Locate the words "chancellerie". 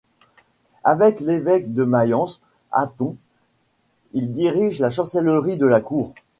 4.89-5.57